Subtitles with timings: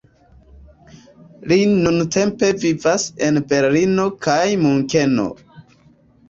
[1.51, 5.29] Li nuntempe vivas en Berlino kaj Munkeno.